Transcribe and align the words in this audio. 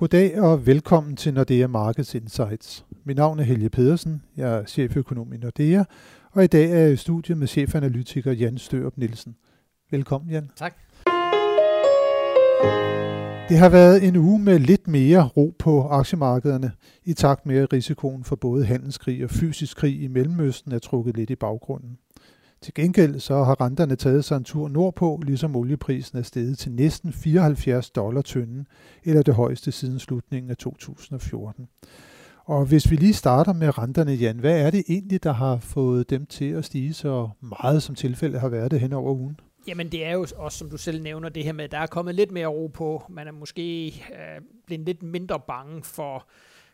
Goddag 0.00 0.40
og 0.40 0.66
velkommen 0.66 1.16
til 1.16 1.34
Nordea 1.34 1.66
Markets 1.66 2.14
Insights. 2.14 2.86
Mit 3.04 3.16
navn 3.16 3.38
er 3.38 3.42
Helge 3.42 3.70
Pedersen, 3.70 4.22
jeg 4.36 4.58
er 4.58 4.64
cheføkonom 4.64 5.32
i 5.32 5.36
Nordea, 5.36 5.84
og 6.32 6.44
i 6.44 6.46
dag 6.46 6.70
er 6.70 6.78
jeg 6.78 6.92
i 6.92 6.96
studiet 6.96 7.38
med 7.38 7.46
chefanalytiker 7.46 8.32
Jan 8.32 8.58
Størup 8.58 8.96
Nielsen. 8.96 9.36
Velkommen, 9.90 10.30
Jan. 10.30 10.50
Tak. 10.56 10.74
Det 13.48 13.58
har 13.58 13.68
været 13.68 14.08
en 14.08 14.16
uge 14.16 14.38
med 14.38 14.58
lidt 14.58 14.88
mere 14.88 15.28
ro 15.36 15.54
på 15.58 15.82
aktiemarkederne, 15.82 16.72
i 17.04 17.12
takt 17.12 17.46
med 17.46 17.56
at 17.56 17.72
risikoen 17.72 18.24
for 18.24 18.36
både 18.36 18.64
handelskrig 18.64 19.24
og 19.24 19.30
fysisk 19.30 19.76
krig 19.76 20.02
i 20.02 20.08
Mellemøsten 20.08 20.72
er 20.72 20.78
trukket 20.78 21.16
lidt 21.16 21.30
i 21.30 21.36
baggrunden. 21.36 21.98
Til 22.62 22.74
gengæld 22.74 23.20
så 23.20 23.44
har 23.44 23.60
renterne 23.60 23.96
taget 23.96 24.24
sig 24.24 24.36
en 24.36 24.44
tur 24.44 24.68
nordpå, 24.68 25.20
ligesom 25.24 25.56
olieprisen 25.56 26.18
er 26.18 26.22
steget 26.22 26.58
til 26.58 26.72
næsten 26.72 27.12
74 27.12 27.90
dollar 27.90 28.22
tynden, 28.22 28.66
eller 29.04 29.22
det 29.22 29.34
højeste 29.34 29.72
siden 29.72 29.98
slutningen 29.98 30.50
af 30.50 30.56
2014. 30.56 31.68
Og 32.44 32.66
hvis 32.66 32.90
vi 32.90 32.96
lige 32.96 33.14
starter 33.14 33.52
med 33.52 33.78
renterne, 33.78 34.12
Jan, 34.12 34.38
hvad 34.38 34.60
er 34.60 34.70
det 34.70 34.84
egentlig, 34.88 35.22
der 35.22 35.32
har 35.32 35.58
fået 35.58 36.10
dem 36.10 36.26
til 36.26 36.50
at 36.50 36.64
stige 36.64 36.94
så 36.94 37.28
meget, 37.40 37.82
som 37.82 37.94
tilfældet 37.94 38.40
har 38.40 38.48
været 38.48 38.70
det 38.70 38.80
hen 38.80 38.92
over 38.92 39.14
ugen? 39.14 39.40
Jamen 39.68 39.92
det 39.92 40.04
er 40.04 40.12
jo 40.12 40.26
også, 40.36 40.58
som 40.58 40.70
du 40.70 40.76
selv 40.76 41.02
nævner, 41.02 41.28
det 41.28 41.44
her 41.44 41.52
med, 41.52 41.64
at 41.64 41.72
der 41.72 41.78
er 41.78 41.86
kommet 41.86 42.14
lidt 42.14 42.30
mere 42.30 42.46
ro 42.46 42.66
på. 42.66 43.02
Man 43.08 43.28
er 43.28 43.32
måske 43.32 43.86
øh, 43.86 44.40
blevet 44.66 44.86
lidt 44.86 45.02
mindre 45.02 45.40
bange 45.48 45.82
for 45.84 46.26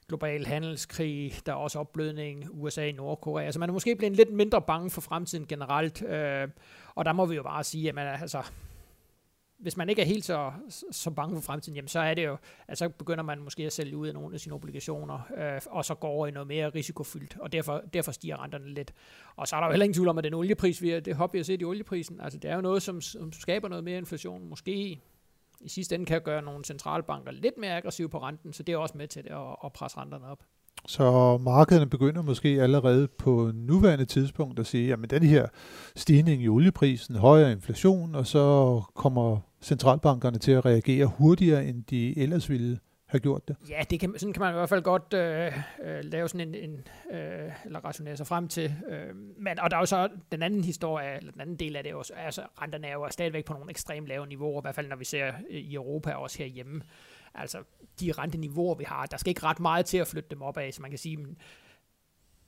global 0.09 0.46
handelskrig, 0.46 1.33
der 1.46 1.52
er 1.52 1.56
også 1.56 1.78
opblødning, 1.78 2.47
USA 2.51 2.88
og 2.88 2.95
Nordkorea. 2.95 3.52
Så 3.52 3.59
man 3.59 3.69
er 3.69 3.73
måske 3.73 3.97
blevet 3.97 4.16
lidt 4.16 4.33
mindre 4.33 4.62
bange 4.62 4.91
for 4.91 5.01
fremtiden 5.01 5.47
generelt. 5.47 6.02
Øh, 6.02 6.48
og 6.95 7.05
der 7.05 7.12
må 7.12 7.27
vi 7.27 7.34
jo 7.34 7.42
bare 7.42 7.64
sige, 7.64 7.88
at 7.88 7.95
man, 7.95 8.20
altså, 8.20 8.42
hvis 9.59 9.77
man 9.77 9.88
ikke 9.88 10.02
er 10.02 10.06
helt 10.06 10.24
så, 10.24 10.52
så 10.91 11.11
bange 11.11 11.34
for 11.37 11.42
fremtiden, 11.42 11.77
jamen 11.77 11.88
så 11.88 12.00
er 12.00 12.14
det 12.14 12.24
jo, 12.24 12.37
altså 12.69 12.84
så 12.84 12.88
begynder 12.88 13.23
man 13.23 13.41
måske 13.41 13.62
at 13.62 13.73
sælge 13.73 13.97
ud 13.97 14.09
af 14.09 14.14
nogle 14.14 14.34
af 14.34 14.41
sine 14.41 14.55
obligationer, 14.55 15.20
øh, 15.37 15.61
og 15.66 15.84
så 15.84 15.95
går 15.95 16.09
over 16.09 16.27
i 16.27 16.30
noget 16.30 16.47
mere 16.47 16.69
risikofyldt, 16.69 17.36
og 17.41 17.53
derfor, 17.53 17.83
derfor 17.92 18.12
stiger 18.12 18.42
renterne 18.42 18.75
lidt. 18.75 18.92
Og 19.36 19.48
så 19.48 19.56
er 19.56 19.61
der 19.61 19.66
jo 19.66 19.72
heller 19.72 19.84
ingen 19.84 19.94
tvivl 19.94 20.09
om, 20.09 20.19
at 20.19 20.25
den 20.25 20.34
oliepris, 20.34 20.83
vi 20.83 20.91
er, 20.91 21.00
det 21.00 21.16
hop, 21.16 21.33
vi 21.33 21.38
har 21.38 21.44
set 21.44 21.62
i 21.62 21.64
olieprisen, 21.64 22.20
altså 22.20 22.38
det 22.38 22.50
er 22.50 22.55
jo 22.55 22.61
noget, 22.61 22.83
som, 22.83 23.00
som 23.00 23.33
skaber 23.33 23.69
noget 23.69 23.84
mere 23.84 23.98
inflation, 23.98 24.48
måske 24.48 25.00
i 25.67 25.69
sidste 25.69 25.95
ende 25.95 26.06
kan 26.06 26.20
gøre 26.20 26.42
nogle 26.42 26.64
centralbanker 26.64 27.33
lidt 27.33 27.59
mere 27.59 27.77
aggressive 27.77 28.09
på 28.09 28.19
renten, 28.19 28.53
så 28.53 28.62
det 28.62 28.72
er 28.72 28.77
også 28.77 28.98
med 28.98 29.09
til 29.09 29.25
det 29.25 29.31
at, 29.31 29.56
at 29.64 29.72
presse 29.72 29.98
renterne 29.98 30.27
op. 30.27 30.39
Så 30.86 31.39
markederne 31.39 31.86
begynder 31.86 32.22
måske 32.22 32.48
allerede 32.48 33.09
på 33.09 33.50
nuværende 33.55 34.05
tidspunkt 34.05 34.59
at 34.59 34.67
sige, 34.67 34.92
at 34.92 35.11
den 35.11 35.22
her 35.22 35.47
stigning 35.97 36.42
i 36.42 36.48
olieprisen, 36.48 37.17
højere 37.17 37.53
inflation, 37.53 38.14
og 38.14 38.27
så 38.27 38.83
kommer 38.94 39.39
centralbankerne 39.62 40.39
til 40.39 40.53
at 40.53 40.64
reagere 40.64 41.06
hurtigere, 41.06 41.67
end 41.67 41.84
de 41.84 42.19
ellers 42.19 42.50
ville 42.50 42.78
have 43.17 43.22
gjort 43.22 43.48
det? 43.48 43.56
Ja, 43.69 43.83
det 43.91 44.00
kan, 44.00 44.19
sådan 44.19 44.33
kan 44.33 44.41
man 44.41 44.50
i 44.50 44.56
hvert 44.56 44.69
fald 44.69 44.83
godt 44.83 45.14
øh, 45.14 45.53
øh, 45.83 46.05
lave 46.05 46.28
sådan 46.28 46.48
en, 46.48 46.55
en 46.55 46.86
øh, 47.17 47.53
eller 47.64 47.84
rationere 47.84 48.17
sig 48.17 48.27
frem 48.27 48.48
til. 48.48 48.75
Øh, 48.89 49.17
men, 49.39 49.61
og 49.61 49.70
der 49.70 49.77
er 49.77 49.81
jo 49.81 49.86
så 49.86 50.09
den 50.33 50.42
anden 50.42 50.64
historie, 50.64 51.17
eller 51.17 51.33
den 51.33 51.41
anden 51.41 51.56
del 51.56 51.77
af 51.77 51.84
det 51.84 51.94
også, 51.94 52.12
altså 52.14 52.42
renterne 52.62 52.87
er 52.87 52.92
jo 52.92 53.09
stadigvæk 53.11 53.44
på 53.44 53.53
nogle 53.53 53.70
ekstremt 53.70 54.06
lave 54.06 54.27
niveauer, 54.27 54.61
i 54.61 54.64
hvert 54.64 54.75
fald 54.75 54.89
når 54.89 54.97
vi 54.97 55.05
ser 55.05 55.33
i 55.50 55.75
Europa 55.75 56.12
og 56.12 56.22
også 56.22 56.39
herhjemme. 56.39 56.83
Altså 57.34 57.59
de 58.00 58.12
renteniveauer, 58.12 58.75
vi 58.75 58.84
har, 58.84 59.06
der 59.06 59.17
skal 59.17 59.28
ikke 59.31 59.42
ret 59.42 59.61
meget 59.61 59.87
til 59.87 59.98
at 59.98 60.06
flytte 60.06 60.31
dem 60.31 60.42
op 60.42 60.56
af, 60.56 60.75
så 60.75 60.83
man 60.83 60.91
kan 60.91 60.98
sige, 60.98 61.19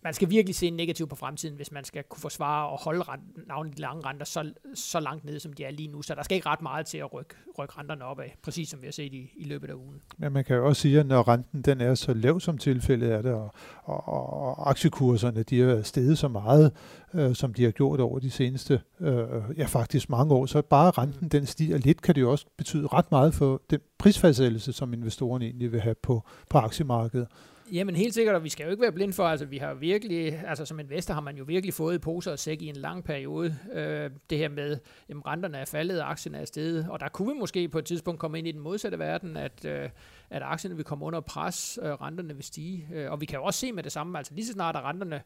man 0.05 0.15
skal 0.15 0.31
virkelig 0.31 0.55
se 0.55 0.71
negativt 0.71 1.11
på 1.11 1.17
fremtiden, 1.17 1.57
hvis 1.57 1.73
man 1.73 1.85
skal 1.85 2.05
kunne 2.09 2.21
forsvare 2.21 2.69
og 2.69 2.79
holde 2.81 3.03
rent, 3.03 3.49
navnet 3.49 3.77
de 3.77 3.81
lange 3.81 4.07
renter 4.07 4.27
så, 4.27 4.53
så 4.75 5.01
langt 5.01 5.25
nede, 5.25 5.41
som 5.41 5.53
de 5.53 5.65
er 5.65 5.71
lige 5.71 5.89
nu. 5.89 6.03
Så 6.03 6.15
der 6.15 6.23
skal 6.23 6.35
ikke 6.35 6.49
ret 6.49 6.63
meget 6.63 6.87
til 6.87 6.99
at 6.99 7.13
rykke, 7.15 7.35
rykke 7.59 7.75
renterne 7.79 8.05
op 8.05 8.21
af, 8.21 8.37
præcis 8.43 8.69
som 8.69 8.81
vi 8.81 8.87
har 8.87 8.93
set 8.93 9.13
i, 9.13 9.31
i 9.37 9.45
løbet 9.45 9.71
af 9.71 9.75
ugen. 9.75 10.03
Men 10.19 10.33
man 10.33 10.45
kan 10.45 10.57
jo 10.57 10.67
også 10.67 10.83
sige, 10.83 11.01
at 11.01 11.07
når 11.07 11.29
renten 11.29 11.63
den 11.63 11.81
er 11.81 11.95
så 11.95 12.15
lav 12.15 12.41
som 12.41 12.59
tilfældet 12.59 13.13
er 13.13 13.23
det, 13.23 13.33
og, 13.33 13.55
og, 13.85 14.09
og 14.09 14.71
aktiekurserne 14.71 15.43
de 15.43 15.61
har 15.61 15.83
steget 15.83 16.19
så 16.19 16.29
meget, 16.29 16.73
øh, 17.15 17.35
som 17.35 17.55
de 17.55 17.65
har 17.65 17.71
gjort 17.71 18.01
over 18.01 18.19
de 18.19 18.31
seneste, 18.31 18.81
øh, 19.01 19.25
ja 19.57 19.65
faktisk 19.65 20.11
mange 20.11 20.35
år, 20.35 20.47
så 20.47 20.63
bare 20.63 20.91
renten 20.91 21.29
den 21.29 21.47
stiger 21.47 21.79
lidt, 21.79 22.03
kan 22.03 22.15
det 22.15 22.21
jo 22.21 22.31
også 22.31 22.47
betyde 22.57 22.87
ret 22.87 23.11
meget 23.11 23.35
for 23.35 23.63
den 23.71 23.81
prisfastsættelse, 23.99 24.73
som 24.73 24.93
investorerne 24.93 25.45
egentlig 25.45 25.73
vil 25.73 25.81
have 25.81 25.95
på, 26.03 26.23
på 26.51 26.59
aktiemarkedet. 26.59 27.29
Jamen 27.73 27.97
helt 27.97 28.15
sikkert, 28.15 28.35
og 28.35 28.45
vi 28.45 28.49
skal 28.49 28.65
jo 28.65 28.71
ikke 28.71 28.83
være 28.83 28.93
blind 28.93 29.13
for, 29.13 29.25
altså 29.25 29.47
vi 29.47 29.59
har 29.59 29.75
virkelig, 29.75 30.43
altså 30.47 30.65
som 30.65 30.81
investor 30.81 31.15
har 31.15 31.21
man 31.21 31.37
jo 31.37 31.45
virkelig 31.45 31.75
fået 31.75 32.01
poser 32.01 32.33
og 32.33 32.39
sæk 32.39 32.63
i 32.63 32.67
en 32.67 32.77
lang 32.77 33.05
periode. 33.05 33.59
Øh, 33.73 34.11
det 34.31 34.39
her 34.39 34.49
med, 34.49 34.79
jamen 35.09 35.27
renterne 35.27 35.59
er 35.59 35.65
faldet, 35.65 36.01
aktierne 36.01 36.39
er 36.39 36.45
steget, 36.45 36.87
og 36.91 37.01
der 37.01 37.09
kunne 37.09 37.35
vi 37.35 37.39
måske 37.39 37.69
på 37.69 37.79
et 37.79 37.85
tidspunkt 37.85 38.21
komme 38.21 38.39
ind 38.39 38.49
i 38.49 38.53
den 38.53 38.61
modsatte 38.61 38.99
verden, 38.99 39.37
at, 39.37 39.65
øh, 39.65 39.91
at 40.31 40.43
aktierne 40.43 40.77
vil 40.77 40.85
komme 40.85 41.05
under 41.05 41.21
pres, 41.21 41.79
øh, 41.83 41.91
renterne 41.91 42.35
vil 42.35 42.45
stige. 42.45 42.89
Øh, 42.95 43.11
og 43.11 43.21
vi 43.21 43.27
kan 43.27 43.39
jo 43.39 43.45
også 43.45 43.61
se 43.61 43.73
med 43.73 43.83
det 43.83 43.93
samme, 43.93 44.19
altså 44.19 44.35
lige 44.35 44.47
så 44.47 44.53
snart 44.53 44.77
at 44.77 44.83
renterne 44.83 45.23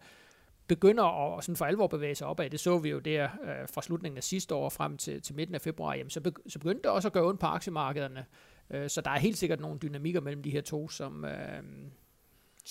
begynder 0.66 1.36
at 1.36 1.44
sådan 1.44 1.56
for 1.56 1.64
alvor 1.64 1.86
bevæge 1.86 2.14
sig 2.14 2.26
opad, 2.26 2.50
det 2.50 2.60
så 2.60 2.78
vi 2.78 2.90
jo 2.90 2.98
der 2.98 3.24
øh, 3.24 3.68
fra 3.74 3.82
slutningen 3.82 4.16
af 4.16 4.24
sidste 4.24 4.54
år 4.54 4.68
frem 4.68 4.96
til, 4.96 5.22
til 5.22 5.34
midten 5.34 5.54
af 5.54 5.60
februar, 5.60 5.94
jamen 5.94 6.10
så, 6.10 6.20
be, 6.20 6.32
så 6.48 6.58
begyndte 6.58 6.82
det 6.82 6.90
også 6.90 7.08
at 7.08 7.12
gøre 7.12 7.26
ondt 7.26 7.40
på 7.40 7.46
aktiemarkederne. 7.46 8.24
Øh, 8.70 8.88
så 8.88 9.00
der 9.00 9.10
er 9.10 9.18
helt 9.18 9.38
sikkert 9.38 9.60
nogle 9.60 9.78
dynamikker 9.78 10.20
mellem 10.20 10.42
de 10.42 10.50
her 10.50 10.60
to, 10.60 10.88
som, 10.88 11.24
øh, 11.24 11.62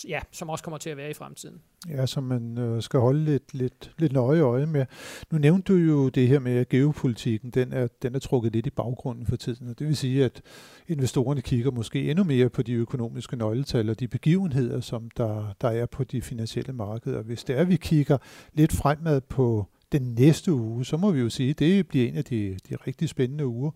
ja, 0.08 0.20
som 0.32 0.50
også 0.50 0.64
kommer 0.64 0.78
til 0.78 0.90
at 0.90 0.98
være 0.98 1.10
i 1.10 1.14
fremtiden. 1.14 1.62
Ja, 1.90 2.06
som 2.06 2.24
man 2.24 2.58
øh, 2.58 2.82
skal 2.82 3.00
holde 3.00 3.26
lidt, 3.26 3.54
lidt, 3.54 3.92
lidt 3.98 4.12
nøje 4.12 4.42
øje 4.42 4.66
med. 4.66 4.86
Nu 5.32 5.38
nævnte 5.38 5.74
du 5.74 5.78
jo 5.78 6.10
det 6.10 6.28
her 6.28 6.40
med, 6.40 6.58
at 6.58 6.70
geopolitikken 6.70 7.52
den 7.52 7.74
er, 7.74 7.88
den 8.02 8.16
er 8.16 8.20
trukket 8.20 8.54
lidt 8.54 8.68
i 8.68 8.70
baggrunden 8.70 9.26
for 9.26 9.36
tiden, 9.36 9.68
og 9.68 9.80
det 9.80 9.88
vil 9.88 9.98
sige, 9.98 10.26
at 10.26 10.42
investorerne 10.88 11.42
kigger 11.42 11.72
måske 11.72 12.10
endnu 12.10 12.24
mere 12.24 12.50
på 12.50 12.62
de 12.62 12.74
økonomiske 12.74 13.36
nøgletal 13.36 13.90
og 13.90 14.00
de 14.00 14.08
begivenheder, 14.08 14.82
som 14.82 15.10
der, 15.18 15.54
der 15.62 15.70
er 15.70 15.86
på 15.86 16.04
de 16.04 16.22
finansielle 16.22 16.74
markeder. 16.74 17.22
Hvis 17.22 17.44
det 17.44 17.56
er, 17.56 17.62
at 17.62 17.70
vi 17.70 17.76
kigger 17.76 18.18
lidt 18.54 18.72
fremad 18.72 19.22
på 19.22 19.66
den 19.92 20.16
næste 20.20 20.54
uge, 20.54 20.86
så 20.86 20.98
må 20.98 21.12
vi 21.12 21.20
jo 21.20 21.30
sige, 21.30 21.50
at 21.50 21.60
det 21.60 21.88
bliver 21.88 22.08
en 22.08 22.16
af 22.16 22.24
de, 22.24 22.58
de 22.70 22.76
rigtig 22.88 23.10
spændende 23.10 23.48
uger. 23.48 23.72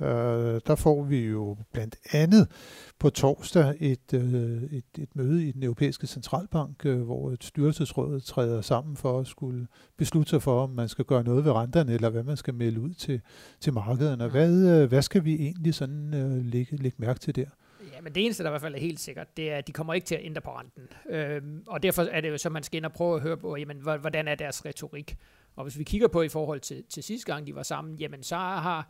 Øh, 0.00 0.60
der 0.66 0.74
får 0.74 1.02
vi 1.02 1.26
jo 1.26 1.56
blandt 1.72 1.96
andet 2.12 2.48
på 2.98 3.10
torsdag 3.10 3.74
et, 3.80 4.14
øh, 4.14 4.62
et, 4.62 4.84
et 4.98 5.16
møde 5.16 5.48
i 5.48 5.52
den 5.52 5.62
europæiske 5.62 6.06
centralbank, 6.06 6.86
øh, 6.86 7.00
hvor 7.02 7.30
et 7.30 7.44
styrelsesråd 7.44 8.20
træder 8.20 8.60
sammen 8.60 8.96
for 8.96 9.20
at 9.20 9.26
skulle 9.26 9.66
beslutte 9.96 10.30
sig 10.30 10.42
for, 10.42 10.62
om 10.62 10.70
man 10.70 10.88
skal 10.88 11.04
gøre 11.04 11.24
noget 11.24 11.44
ved 11.44 11.52
renterne, 11.52 11.92
eller 11.92 12.10
hvad 12.10 12.22
man 12.22 12.36
skal 12.36 12.54
melde 12.54 12.80
ud 12.80 12.94
til, 12.94 13.20
til 13.60 13.72
markederne. 13.72 14.28
Hvad, 14.28 14.82
øh, 14.82 14.88
hvad 14.88 15.02
skal 15.02 15.24
vi 15.24 15.34
egentlig 15.34 15.74
sådan 15.74 16.14
øh, 16.14 16.44
lægge, 16.44 16.76
lægge 16.76 16.96
mærke 16.98 17.20
til 17.20 17.36
der? 17.36 17.46
Ja, 17.92 18.00
men 18.02 18.14
det 18.14 18.24
eneste, 18.24 18.42
der 18.42 18.48
i 18.48 18.52
hvert 18.52 18.62
fald 18.62 18.74
er 18.74 18.80
helt 18.80 19.00
sikkert, 19.00 19.36
det 19.36 19.52
er, 19.52 19.56
at 19.56 19.66
de 19.66 19.72
kommer 19.72 19.94
ikke 19.94 20.04
til 20.04 20.14
at 20.14 20.20
ændre 20.24 20.40
på 20.40 20.50
renten. 20.50 20.82
Øhm, 21.10 21.62
og 21.66 21.82
derfor 21.82 22.02
er 22.02 22.20
det 22.20 22.30
jo 22.30 22.38
så, 22.38 22.50
man 22.50 22.62
skal 22.62 22.76
ind 22.76 22.84
og 22.84 22.92
prøve 22.92 23.16
at 23.16 23.22
høre 23.22 23.36
på, 23.36 23.56
jamen, 23.56 23.76
hvordan 23.76 24.28
er 24.28 24.34
deres 24.34 24.64
retorik. 24.64 25.16
Og 25.56 25.64
hvis 25.64 25.78
vi 25.78 25.84
kigger 25.84 26.08
på 26.08 26.22
i 26.22 26.28
forhold 26.28 26.60
til, 26.60 26.84
til 26.88 27.02
sidste 27.02 27.32
gang, 27.32 27.46
de 27.46 27.54
var 27.54 27.62
sammen, 27.62 27.96
jamen 27.96 28.22
så 28.22 28.36
har 28.36 28.88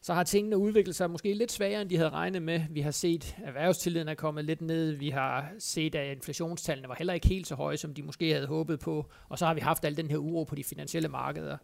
så 0.00 0.14
har 0.14 0.22
tingene 0.22 0.58
udviklet 0.58 0.96
sig 0.96 1.10
måske 1.10 1.34
lidt 1.34 1.52
svagere, 1.52 1.82
end 1.82 1.90
de 1.90 1.96
havde 1.96 2.10
regnet 2.10 2.42
med. 2.42 2.60
Vi 2.70 2.80
har 2.80 2.90
set, 2.90 3.36
at 3.38 3.48
erhvervstilliden 3.48 4.08
er 4.08 4.14
kommet 4.14 4.44
lidt 4.44 4.60
ned. 4.60 4.92
Vi 4.92 5.10
har 5.10 5.50
set, 5.58 5.94
at 5.94 6.16
inflationstallene 6.16 6.88
var 6.88 6.94
heller 6.98 7.14
ikke 7.14 7.28
helt 7.28 7.46
så 7.46 7.54
høje, 7.54 7.76
som 7.76 7.94
de 7.94 8.02
måske 8.02 8.32
havde 8.32 8.46
håbet 8.46 8.80
på. 8.80 9.06
Og 9.28 9.38
så 9.38 9.46
har 9.46 9.54
vi 9.54 9.60
haft 9.60 9.84
al 9.84 9.96
den 9.96 10.10
her 10.10 10.16
uro 10.16 10.44
på 10.44 10.54
de 10.54 10.64
finansielle 10.64 11.08
markeder. 11.08 11.56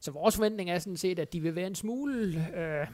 Så 0.00 0.10
vores 0.10 0.36
forventning 0.36 0.70
er 0.70 0.78
sådan 0.78 0.96
set, 0.96 1.18
at 1.18 1.32
de 1.32 1.40
vil 1.40 1.54
være 1.54 1.66
en 1.66 1.74
smule... 1.74 2.48
Øh, 2.56 2.86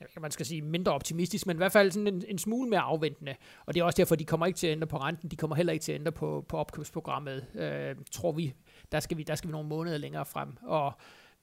jeg 0.00 0.08
ved 0.14 0.20
man 0.20 0.30
skal 0.30 0.46
sige 0.46 0.62
mindre 0.62 0.92
optimistisk, 0.92 1.46
men 1.46 1.56
i 1.56 1.58
hvert 1.58 1.72
fald 1.72 1.90
sådan 1.90 2.06
en, 2.06 2.24
en 2.28 2.38
smule 2.38 2.70
mere 2.70 2.80
afventende. 2.80 3.34
Og 3.66 3.74
det 3.74 3.80
er 3.80 3.84
også 3.84 3.96
derfor, 3.96 4.16
de 4.16 4.24
kommer 4.24 4.46
ikke 4.46 4.56
til 4.56 4.66
at 4.66 4.72
ændre 4.72 4.86
på 4.86 4.96
renten, 4.96 5.28
de 5.28 5.36
kommer 5.36 5.56
heller 5.56 5.72
ikke 5.72 5.82
til 5.82 5.92
at 5.92 5.98
ændre 5.98 6.12
på, 6.12 6.44
på 6.48 6.56
opkøbsprogrammet, 6.56 7.46
øh, 7.54 7.96
tror 8.12 8.32
vi. 8.32 8.54
Der 8.92 9.00
skal 9.00 9.16
vi, 9.16 9.22
der 9.22 9.34
skal 9.34 9.48
vi 9.48 9.52
nogle 9.52 9.68
måneder 9.68 9.98
længere 9.98 10.24
frem. 10.24 10.48
Og 10.62 10.92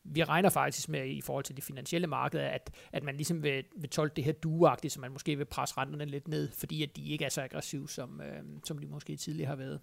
vi 0.04 0.24
regner 0.24 0.50
faktisk 0.50 0.90
med 0.90 1.08
i 1.08 1.22
forhold 1.22 1.44
til 1.44 1.58
de 1.58 1.62
finansielle 1.62 2.08
markeder, 2.08 2.48
at, 2.50 2.72
at 2.92 3.04
man 3.04 3.16
ligesom 3.16 3.44
vil, 3.44 3.64
vil 3.78 3.90
tolke 3.90 4.16
det 4.16 4.24
her 4.24 4.32
duagtigt, 4.32 4.94
så 4.94 5.00
man 5.00 5.12
måske 5.12 5.36
vil 5.36 5.46
presse 5.46 5.78
renterne 5.78 6.06
lidt 6.06 6.28
ned, 6.28 6.50
fordi 6.52 6.84
at 6.84 6.96
de 6.96 7.10
ikke 7.10 7.26
er 7.26 7.30
så 7.30 7.42
aggressive, 7.42 7.90
som, 7.90 8.22
øh, 8.22 8.44
som 8.64 8.78
de 8.78 8.88
måske 8.88 9.16
tidligere 9.16 9.50
har 9.50 9.56
været. 9.56 9.80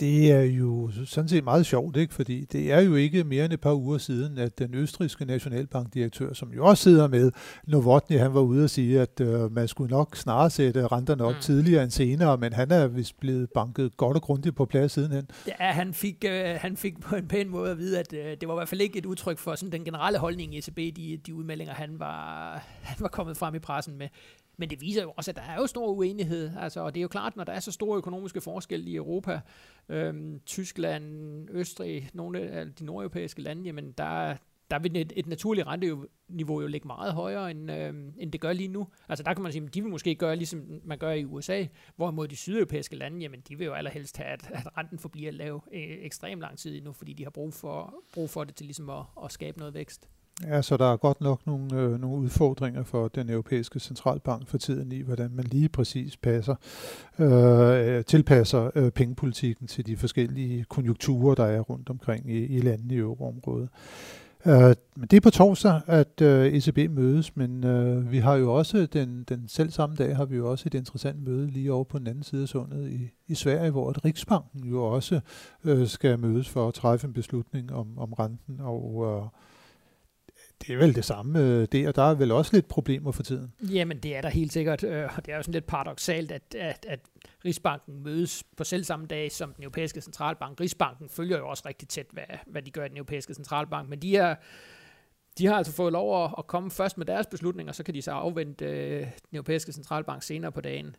Det 0.00 0.32
er 0.32 0.42
jo 0.42 0.90
sådan 1.04 1.28
set 1.28 1.44
meget 1.44 1.66
sjovt, 1.66 1.96
ikke? 1.96 2.14
fordi 2.14 2.44
det 2.44 2.72
er 2.72 2.80
jo 2.80 2.94
ikke 2.94 3.24
mere 3.24 3.44
end 3.44 3.52
et 3.52 3.60
par 3.60 3.74
uger 3.74 3.98
siden, 3.98 4.38
at 4.38 4.58
den 4.58 4.74
østrigske 4.74 5.24
nationalbankdirektør, 5.24 6.32
som 6.32 6.52
jo 6.52 6.66
også 6.66 6.82
sidder 6.82 7.08
med, 7.08 7.32
Novotny, 7.66 8.18
han 8.18 8.34
var 8.34 8.40
ude 8.40 8.64
og 8.64 8.70
sige, 8.70 9.00
at 9.00 9.20
øh, 9.20 9.52
man 9.52 9.68
skulle 9.68 9.90
nok 9.90 10.16
snarere 10.16 10.50
sætte 10.50 10.86
renterne 10.86 11.24
op 11.24 11.34
mm. 11.34 11.40
tidligere 11.40 11.82
end 11.82 11.90
senere, 11.90 12.38
men 12.38 12.52
han 12.52 12.70
er 12.70 12.86
vist 12.86 13.20
blevet 13.20 13.50
banket 13.54 13.96
godt 13.96 14.16
og 14.16 14.22
grundigt 14.22 14.56
på 14.56 14.64
plads 14.64 14.92
sidenhen. 14.92 15.28
Ja, 15.48 15.72
han 15.72 15.94
fik, 15.94 16.24
øh, 16.28 16.56
han 16.60 16.76
fik 16.76 17.00
på 17.00 17.16
en 17.16 17.28
pæn 17.28 17.48
måde 17.48 17.70
at 17.70 17.78
vide, 17.78 17.98
at 17.98 18.12
øh, 18.12 18.36
det 18.40 18.48
var 18.48 18.54
i 18.54 18.58
hvert 18.58 18.68
fald 18.68 18.80
ikke 18.80 18.98
et 18.98 19.06
udtryk 19.06 19.38
for 19.38 19.54
sådan 19.54 19.72
den 19.72 19.84
generelle 19.84 20.18
holdning 20.18 20.54
i 20.54 20.58
ECB, 20.58 20.96
de, 20.96 21.20
de 21.26 21.34
udmeldinger, 21.34 21.74
han 21.74 21.98
var, 21.98 22.52
han 22.82 22.96
var 23.00 23.08
kommet 23.08 23.36
frem 23.36 23.54
i 23.54 23.58
pressen 23.58 23.98
med. 23.98 24.08
Men 24.56 24.70
det 24.70 24.80
viser 24.80 25.02
jo 25.02 25.12
også, 25.16 25.30
at 25.30 25.36
der 25.36 25.42
er 25.42 25.56
jo 25.56 25.66
stor 25.66 25.86
uenighed. 25.86 26.50
Altså, 26.60 26.80
og 26.80 26.94
det 26.94 27.00
er 27.00 27.02
jo 27.02 27.08
klart, 27.08 27.36
når 27.36 27.44
der 27.44 27.52
er 27.52 27.60
så 27.60 27.72
store 27.72 27.96
økonomiske 27.96 28.40
forskelle 28.40 28.90
i 28.90 28.96
Europa, 28.96 29.40
øhm, 29.88 30.40
Tyskland, 30.46 31.48
Østrig, 31.50 32.10
nogle 32.12 32.40
af 32.40 32.74
de 32.74 32.84
nordeuropæiske 32.84 33.42
lande, 33.42 33.62
jamen 33.62 33.92
der, 33.92 34.36
der 34.70 34.78
vil 34.78 34.96
et, 34.96 35.12
et 35.16 35.26
naturligt 35.26 35.66
renteniveau 35.66 36.60
jo 36.60 36.66
ligge 36.66 36.86
meget 36.86 37.12
højere, 37.12 37.50
end, 37.50 37.72
øh, 37.72 37.94
end 38.18 38.32
det 38.32 38.40
gør 38.40 38.52
lige 38.52 38.68
nu. 38.68 38.88
Altså 39.08 39.22
der 39.22 39.34
kan 39.34 39.42
man 39.42 39.52
sige, 39.52 39.64
at 39.64 39.74
de 39.74 39.82
vil 39.82 39.90
måske 39.90 40.14
gøre, 40.14 40.36
ligesom 40.36 40.80
man 40.84 40.98
gør 40.98 41.10
i 41.10 41.24
USA, 41.24 41.64
hvorimod 41.96 42.28
de 42.28 42.36
sydeuropæiske 42.36 42.96
lande, 42.96 43.20
jamen 43.20 43.40
de 43.48 43.58
vil 43.58 43.64
jo 43.64 43.72
allerhelst 43.72 44.16
have, 44.16 44.28
at, 44.28 44.50
at 44.50 44.76
renten 44.78 44.98
forbliver 44.98 45.32
lav 45.32 45.64
øh, 45.72 45.80
ekstremt 45.80 46.40
lang 46.40 46.58
tid 46.58 46.80
nu, 46.80 46.92
fordi 46.92 47.12
de 47.12 47.22
har 47.22 47.30
brug 47.30 47.54
for, 47.54 47.94
brug 48.14 48.30
for 48.30 48.44
det 48.44 48.54
til 48.54 48.66
ligesom 48.66 48.90
at, 48.90 49.04
at 49.24 49.32
skabe 49.32 49.58
noget 49.58 49.74
vækst. 49.74 50.08
Ja, 50.46 50.62
så 50.62 50.76
der 50.76 50.92
er 50.92 50.96
godt 50.96 51.20
nok 51.20 51.46
nogle, 51.46 51.80
øh, 51.80 52.00
nogle 52.00 52.16
udfordringer 52.16 52.82
for 52.82 53.08
den 53.08 53.30
europæiske 53.30 53.80
centralbank 53.80 54.48
for 54.48 54.58
tiden 54.58 54.92
i, 54.92 55.00
hvordan 55.00 55.30
man 55.34 55.44
lige 55.44 55.68
præcis 55.68 56.16
passer, 56.16 56.54
øh, 57.18 57.96
øh, 57.96 58.04
tilpasser 58.04 58.70
øh, 58.74 58.90
pengepolitikken 58.90 59.66
til 59.66 59.86
de 59.86 59.96
forskellige 59.96 60.64
konjunkturer, 60.68 61.34
der 61.34 61.44
er 61.44 61.60
rundt 61.60 61.90
omkring 61.90 62.30
i, 62.30 62.46
i 62.46 62.60
landene 62.60 62.94
i 62.94 62.98
euroområdet. 62.98 63.68
Øh, 64.46 64.74
men 64.96 65.08
det 65.10 65.16
er 65.16 65.20
på 65.20 65.30
torsdag, 65.30 65.80
at 65.86 66.20
øh, 66.22 66.52
ECB 66.52 66.90
mødes, 66.90 67.36
men 67.36 67.64
øh, 67.64 68.12
vi 68.12 68.18
har 68.18 68.34
jo 68.34 68.54
også 68.54 68.86
den, 68.86 69.24
den 69.28 69.48
selv 69.48 69.70
samme 69.70 69.96
dag 69.96 70.16
har 70.16 70.24
vi 70.24 70.36
jo 70.36 70.50
også 70.50 70.64
et 70.66 70.74
interessant 70.74 71.28
møde 71.28 71.50
lige 71.50 71.72
over 71.72 71.84
på 71.84 71.98
den 71.98 72.06
anden 72.06 72.22
side 72.22 72.42
af 72.42 72.48
sundet 72.48 72.90
i, 72.90 73.10
i 73.28 73.34
Sverige, 73.34 73.70
hvor 73.70 74.04
Riksbanken 74.04 74.64
jo 74.64 74.84
også 74.84 75.20
øh, 75.64 75.86
skal 75.86 76.18
mødes 76.18 76.48
for 76.48 76.68
at 76.68 76.74
træffe 76.74 77.06
en 77.06 77.12
beslutning 77.12 77.72
om, 77.72 77.98
om 77.98 78.12
renten 78.12 78.60
og 78.60 79.04
øh, 79.06 79.28
det 80.66 80.74
er 80.74 80.76
vel 80.76 80.94
det 80.94 81.04
samme 81.04 81.40
øh, 81.40 81.68
der. 81.72 81.92
Der 81.92 82.02
er 82.02 82.14
vel 82.14 82.32
også 82.32 82.50
lidt 82.54 82.68
problemer 82.68 83.12
for 83.12 83.22
tiden. 83.22 83.52
Jamen, 83.60 83.98
det 83.98 84.16
er 84.16 84.20
der 84.20 84.28
helt 84.28 84.52
sikkert. 84.52 84.84
Øh, 84.84 85.08
og 85.16 85.26
det 85.26 85.32
er 85.32 85.36
jo 85.36 85.42
sådan 85.42 85.52
lidt 85.52 85.66
paradoxalt, 85.66 86.32
at, 86.32 86.54
at, 86.54 86.86
at 86.88 87.00
Rigsbanken 87.44 88.02
mødes 88.02 88.44
på 88.56 88.64
selv 88.64 88.84
samme 88.84 89.06
dag 89.06 89.32
som 89.32 89.52
den 89.54 89.64
europæiske 89.64 90.00
centralbank. 90.00 90.60
Rigsbanken 90.60 91.08
følger 91.08 91.38
jo 91.38 91.48
også 91.48 91.62
rigtig 91.66 91.88
tæt, 91.88 92.06
hvad, 92.12 92.24
hvad 92.46 92.62
de 92.62 92.70
gør 92.70 92.84
i 92.84 92.88
den 92.88 92.96
europæiske 92.96 93.34
centralbank. 93.34 93.88
Men 93.88 93.98
de 93.98 94.16
er, 94.16 94.34
de 95.38 95.46
har 95.46 95.54
altså 95.54 95.72
fået 95.72 95.92
lov 95.92 96.24
at, 96.24 96.34
at 96.38 96.46
komme 96.46 96.70
først 96.70 96.98
med 96.98 97.06
deres 97.06 97.26
beslutninger, 97.26 97.72
så 97.72 97.82
kan 97.82 97.94
de 97.94 98.02
så 98.02 98.10
afvente 98.10 98.64
øh, 98.64 99.00
den 99.00 99.36
europæiske 99.36 99.72
centralbank 99.72 100.22
senere 100.22 100.52
på 100.52 100.60
dagen. 100.60 100.96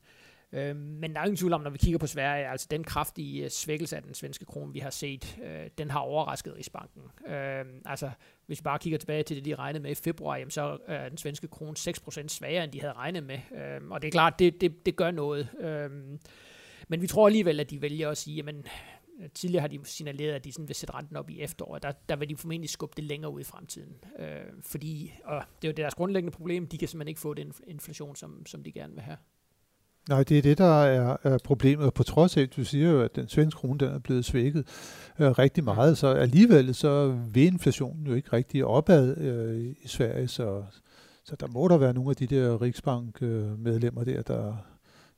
Øh, 0.53 0.75
men 0.75 1.13
der 1.13 1.19
er 1.19 1.25
ingen 1.25 1.37
tvivl 1.37 1.53
om, 1.53 1.61
når 1.61 1.69
vi 1.69 1.77
kigger 1.77 1.97
på 1.97 2.07
Sverige, 2.07 2.47
altså 2.47 2.67
den 2.71 2.83
kraftige 2.83 3.43
øh, 3.43 3.49
svækkelse 3.49 3.95
af 3.95 4.03
den 4.03 4.13
svenske 4.13 4.45
krone, 4.45 4.73
vi 4.73 4.79
har 4.79 4.89
set, 4.89 5.37
øh, 5.43 5.69
den 5.77 5.91
har 5.91 5.99
overrasket 5.99 6.55
Rigsbanken. 6.55 7.01
Øh, 7.27 7.65
altså, 7.85 8.09
hvis 8.45 8.59
vi 8.59 8.63
bare 8.63 8.79
kigger 8.79 8.99
tilbage 8.99 9.23
til 9.23 9.35
det, 9.35 9.45
de 9.45 9.55
regnede 9.55 9.83
med 9.83 9.91
i 9.91 9.95
februar, 9.95 10.37
jamen, 10.37 10.51
så 10.51 10.77
øh, 10.87 10.95
er 10.95 11.09
den 11.09 11.17
svenske 11.17 11.47
krone 11.47 11.75
6% 11.77 12.27
svagere, 12.27 12.63
end 12.63 12.71
de 12.71 12.81
havde 12.81 12.93
regnet 12.93 13.23
med. 13.23 13.39
Øh, 13.55 13.89
og 13.89 14.01
det 14.01 14.07
er 14.07 14.11
klart, 14.11 14.39
det, 14.39 14.61
det, 14.61 14.85
det 14.85 14.95
gør 14.95 15.11
noget. 15.11 15.49
Øh, 15.59 15.89
men 16.87 17.01
vi 17.01 17.07
tror 17.07 17.27
alligevel, 17.27 17.59
at 17.59 17.69
de 17.69 17.81
vælger 17.81 18.09
at 18.09 18.17
sige, 18.17 18.35
jamen, 18.35 18.65
tidligere 19.33 19.61
har 19.61 19.67
de 19.67 19.79
signaleret, 19.83 20.33
at 20.33 20.43
de 20.43 20.51
sådan 20.51 20.67
vil 20.67 20.75
sætte 20.75 20.93
renten 20.93 21.17
op 21.17 21.29
i 21.29 21.41
efteråret. 21.41 21.83
Der, 21.83 21.91
der 22.09 22.15
vil 22.15 22.29
de 22.29 22.37
formentlig 22.37 22.69
skubbe 22.69 22.93
det 22.97 23.03
længere 23.03 23.31
ud 23.31 23.41
i 23.41 23.43
fremtiden. 23.43 23.95
Øh, 24.19 24.27
fordi, 24.61 25.13
og 25.23 25.43
det 25.61 25.67
er 25.67 25.71
jo 25.71 25.75
deres 25.77 25.95
grundlæggende 25.95 26.35
problem, 26.35 26.67
de 26.67 26.77
kan 26.77 26.87
simpelthen 26.87 27.07
ikke 27.07 27.21
få 27.21 27.33
den 27.33 27.53
inflation, 27.67 28.15
som, 28.15 28.45
som 28.45 28.63
de 28.63 28.71
gerne 28.71 28.93
vil 28.93 29.01
have. 29.01 29.17
Nej, 30.09 30.23
det 30.23 30.37
er 30.37 30.41
det, 30.41 30.57
der 30.57 30.83
er, 30.83 31.17
er 31.23 31.37
problemet. 31.43 31.93
På 31.93 32.03
trods 32.03 32.37
af, 32.37 32.41
at 32.41 32.55
du 32.55 32.63
siger 32.63 32.91
jo, 32.91 33.01
at 33.01 33.15
den 33.15 33.27
svenske 33.27 33.59
krone 33.59 33.79
der 33.79 33.93
er 33.93 33.99
blevet 33.99 34.25
svækket 34.25 34.67
øh, 35.19 35.31
rigtig 35.31 35.63
meget, 35.63 35.97
så 35.97 36.07
alligevel 36.07 36.75
så 36.75 37.17
vil 37.31 37.43
inflationen 37.43 38.07
jo 38.07 38.13
ikke 38.13 38.33
rigtig 38.33 38.65
opad 38.65 39.17
øh, 39.17 39.75
i 39.81 39.87
Sverige, 39.87 40.27
så, 40.27 40.63
så 41.25 41.35
der 41.35 41.47
må 41.47 41.67
der 41.67 41.77
være 41.77 41.93
nogle 41.93 42.09
af 42.09 42.15
de 42.15 42.27
der 42.27 42.61
Riksbank-medlemmer 42.61 44.03
der, 44.03 44.21
der, 44.21 44.55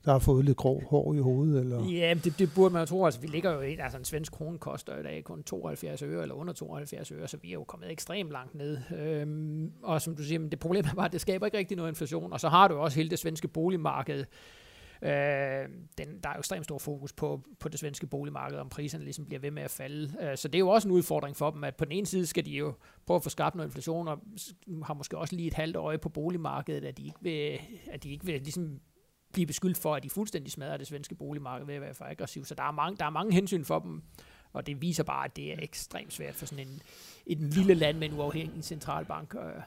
der 0.04 0.12
har 0.12 0.18
fået 0.18 0.44
lidt 0.44 0.56
grov 0.56 0.82
hår 0.90 1.14
i 1.14 1.18
hovedet? 1.18 1.60
Eller? 1.60 1.90
Ja, 1.90 2.14
det, 2.24 2.38
det 2.38 2.50
burde 2.54 2.72
man 2.72 2.82
jo 2.82 2.86
tro. 2.86 3.04
Altså, 3.04 3.20
vi 3.20 3.26
ligger 3.26 3.52
jo 3.52 3.60
i, 3.60 3.76
altså 3.80 3.98
en 3.98 4.04
svensk 4.04 4.32
krone 4.32 4.58
koster 4.58 4.98
i 4.98 5.02
dag 5.02 5.24
kun 5.24 5.42
72 5.42 6.02
øre, 6.02 6.22
eller 6.22 6.34
under 6.34 6.52
72 6.52 7.12
øre, 7.12 7.28
så 7.28 7.36
vi 7.42 7.48
er 7.48 7.52
jo 7.52 7.64
kommet 7.64 7.90
ekstremt 7.90 8.30
langt 8.30 8.54
ned. 8.54 8.78
Øhm, 8.98 9.72
og 9.82 10.02
som 10.02 10.16
du 10.16 10.22
siger, 10.22 10.38
men 10.38 10.50
det 10.50 10.58
problem 10.58 10.84
er 10.90 10.94
bare, 10.94 11.06
at 11.06 11.12
det 11.12 11.20
skaber 11.20 11.46
ikke 11.46 11.58
rigtig 11.58 11.76
noget 11.76 11.90
inflation. 11.90 12.32
Og 12.32 12.40
så 12.40 12.48
har 12.48 12.68
du 12.68 12.74
også 12.74 12.96
hele 12.96 13.10
det 13.10 13.18
svenske 13.18 13.48
boligmarked, 13.48 14.24
Øh, 15.02 15.10
den, 15.98 16.20
der 16.22 16.28
er 16.28 16.34
jo 16.34 16.38
ekstremt 16.38 16.64
stor 16.64 16.78
fokus 16.78 17.12
på, 17.12 17.42
på 17.60 17.68
det 17.68 17.80
svenske 17.80 18.06
boligmarked, 18.06 18.58
om 18.58 18.68
priserne 18.68 19.04
ligesom 19.04 19.26
bliver 19.26 19.40
ved 19.40 19.50
med 19.50 19.62
at 19.62 19.70
falde. 19.70 20.16
Øh, 20.20 20.36
så 20.36 20.48
det 20.48 20.54
er 20.54 20.60
jo 20.60 20.68
også 20.68 20.88
en 20.88 20.92
udfordring 20.92 21.36
for 21.36 21.50
dem, 21.50 21.64
at 21.64 21.76
på 21.76 21.84
den 21.84 21.92
ene 21.92 22.06
side 22.06 22.26
skal 22.26 22.46
de 22.46 22.50
jo 22.50 22.74
prøve 23.06 23.16
at 23.16 23.22
få 23.22 23.30
skabt 23.30 23.54
noget 23.54 23.68
inflation, 23.68 24.08
og 24.08 24.18
har 24.84 24.94
måske 24.94 25.18
også 25.18 25.36
lige 25.36 25.46
et 25.46 25.54
halvt 25.54 25.76
øje 25.76 25.98
på 25.98 26.08
boligmarkedet, 26.08 26.84
at 26.84 26.98
de 26.98 27.04
ikke 27.04 27.18
vil, 27.20 27.58
at 27.90 28.02
de 28.02 28.10
ikke 28.10 28.26
vil 28.26 28.40
ligesom 28.40 28.80
blive 29.32 29.46
beskyldt 29.46 29.78
for, 29.78 29.94
at 29.94 30.02
de 30.02 30.10
fuldstændig 30.10 30.52
smadrer 30.52 30.76
det 30.76 30.86
svenske 30.86 31.14
boligmarked 31.14 31.66
ved 31.66 31.74
at 31.74 31.80
være 31.80 31.94
for 31.94 32.04
aggressiv. 32.04 32.44
Så 32.44 32.54
der 32.54 32.62
er 32.62 32.70
mange, 32.70 32.96
der 32.96 33.04
er 33.04 33.10
mange 33.10 33.32
hensyn 33.32 33.64
for 33.64 33.78
dem, 33.78 34.02
og 34.52 34.66
det 34.66 34.82
viser 34.82 35.04
bare, 35.04 35.24
at 35.24 35.36
det 35.36 35.52
er 35.52 35.56
ekstremt 35.62 36.12
svært 36.12 36.34
for 36.34 36.46
sådan 36.46 36.68
en, 36.68 36.82
en 37.26 37.50
lille 37.50 37.74
land 37.74 37.98
med 37.98 38.08
en 38.08 38.18
uafhængig 38.18 38.64
centralbank 38.64 39.34
øh, 39.34 39.62